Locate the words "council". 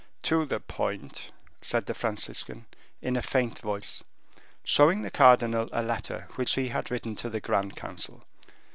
7.75-8.23